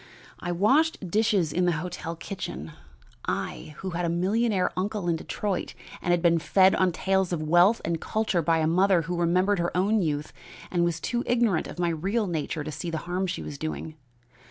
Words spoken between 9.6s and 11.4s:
own youth and was too